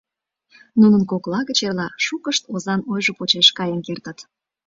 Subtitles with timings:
[0.79, 4.17] Нунын кокла гыч эрла шукышт озан ойжо почеш каен кертыт.